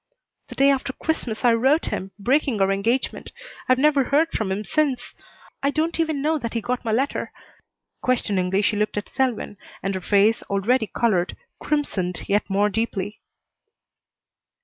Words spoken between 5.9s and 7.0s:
even know that he got my